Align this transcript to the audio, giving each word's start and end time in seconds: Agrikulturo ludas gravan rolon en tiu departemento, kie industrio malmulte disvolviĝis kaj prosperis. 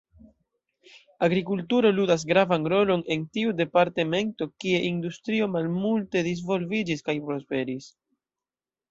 Agrikulturo 1.25 1.89
ludas 1.97 2.23
gravan 2.29 2.63
rolon 2.73 3.03
en 3.15 3.25
tiu 3.37 3.51
departemento, 3.59 4.47
kie 4.63 4.79
industrio 4.87 5.49
malmulte 5.57 6.23
disvolviĝis 6.29 7.05
kaj 7.11 7.15
prosperis. 7.29 7.91